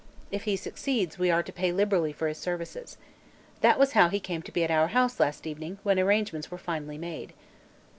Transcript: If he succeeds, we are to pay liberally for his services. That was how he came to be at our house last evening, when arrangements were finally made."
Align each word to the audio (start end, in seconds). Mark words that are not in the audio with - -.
If 0.31 0.45
he 0.45 0.55
succeeds, 0.55 1.19
we 1.19 1.29
are 1.29 1.43
to 1.43 1.53
pay 1.53 1.71
liberally 1.71 2.11
for 2.11 2.27
his 2.27 2.39
services. 2.39 2.97
That 3.59 3.77
was 3.77 3.91
how 3.91 4.09
he 4.09 4.19
came 4.19 4.41
to 4.41 4.51
be 4.51 4.63
at 4.63 4.71
our 4.71 4.87
house 4.87 5.19
last 5.19 5.45
evening, 5.45 5.77
when 5.83 5.99
arrangements 5.99 6.49
were 6.49 6.57
finally 6.57 6.97
made." 6.97 7.33